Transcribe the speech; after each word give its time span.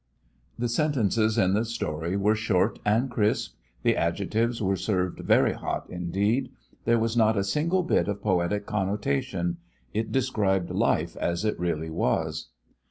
The 0.57 0.67
sentences 0.67 1.37
in 1.37 1.53
the 1.53 1.63
story 1.63 2.17
were 2.17 2.33
short 2.33 2.79
and 2.83 3.07
crisp. 3.07 3.53
The 3.83 3.95
adjectives 3.95 4.59
were 4.59 4.75
served 4.75 5.19
very 5.19 5.53
hot 5.53 5.85
indeed. 5.91 6.49
There 6.85 6.97
was 6.97 7.15
not 7.15 7.37
a 7.37 7.43
single 7.43 7.83
bit 7.83 8.07
of 8.07 8.23
poetic 8.23 8.65
connotation. 8.65 9.57
It 9.93 10.11
described 10.11 10.71
life 10.71 11.15
as 11.17 11.45
it 11.45 11.59
really 11.59 11.91
was. 11.91 12.47